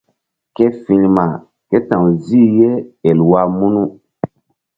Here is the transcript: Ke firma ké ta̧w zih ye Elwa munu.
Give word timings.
Ke 0.55 0.65
firma 0.83 1.25
ké 1.69 1.77
ta̧w 1.87 2.03
zih 2.25 2.51
ye 2.59 2.71
Elwa 3.09 3.41
munu. 3.57 3.83